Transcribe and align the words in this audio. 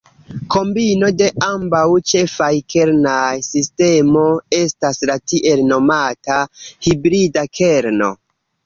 Kombino 0.53 1.09
de 1.19 1.27
ambaŭ 1.47 1.81
ĉefaj 2.13 2.49
kernaj 2.75 3.29
sistemoj 3.51 4.27
estas 4.63 5.03
la 5.11 5.21
tiel 5.35 5.63
nomata 5.75 6.41
"hibrida 6.89 7.51
kerno". 7.63 8.15